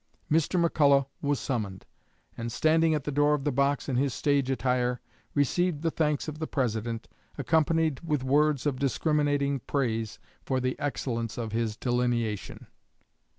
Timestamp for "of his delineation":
11.37-12.65